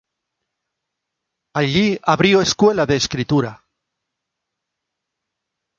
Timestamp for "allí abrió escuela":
1.53-2.87